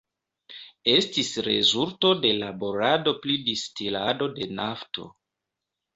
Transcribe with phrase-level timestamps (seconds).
[0.93, 5.07] Estis rezulto de laborado pri distilado de nafto.